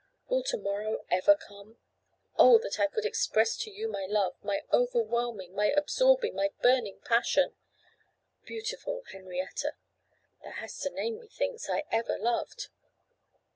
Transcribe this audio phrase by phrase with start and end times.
[0.27, 1.77] Will to morrow ever come?
[2.35, 2.57] Oh!
[2.57, 7.53] that I could express to you my love, my overwhelming, my absorbing, my burning passion!
[8.43, 9.75] Beautiful Henrietta!
[10.43, 12.69] Thou hast a name, methinks, I ever loved.